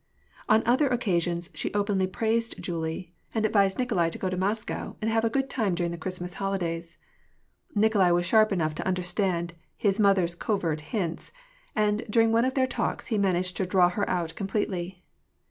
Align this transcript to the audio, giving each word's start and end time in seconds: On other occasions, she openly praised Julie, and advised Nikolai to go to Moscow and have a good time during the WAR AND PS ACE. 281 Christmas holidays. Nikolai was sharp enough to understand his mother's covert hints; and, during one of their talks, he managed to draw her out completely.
On 0.49 0.63
other 0.65 0.87
occasions, 0.87 1.51
she 1.53 1.71
openly 1.75 2.07
praised 2.07 2.59
Julie, 2.59 3.13
and 3.35 3.45
advised 3.45 3.77
Nikolai 3.77 4.09
to 4.09 4.17
go 4.17 4.31
to 4.31 4.35
Moscow 4.35 4.95
and 4.99 5.11
have 5.11 5.23
a 5.23 5.29
good 5.29 5.47
time 5.47 5.75
during 5.75 5.91
the 5.91 5.95
WAR 5.97 6.05
AND 6.07 6.13
PS 6.15 6.21
ACE. 6.23 6.31
281 6.33 6.57
Christmas 6.57 6.87
holidays. 6.87 6.97
Nikolai 7.75 8.09
was 8.09 8.25
sharp 8.25 8.51
enough 8.51 8.73
to 8.73 8.87
understand 8.87 9.53
his 9.77 9.99
mother's 9.99 10.33
covert 10.33 10.81
hints; 10.81 11.31
and, 11.75 12.03
during 12.09 12.31
one 12.31 12.45
of 12.45 12.55
their 12.55 12.65
talks, 12.65 13.09
he 13.13 13.19
managed 13.19 13.55
to 13.57 13.67
draw 13.67 13.89
her 13.89 14.09
out 14.09 14.33
completely. 14.33 15.03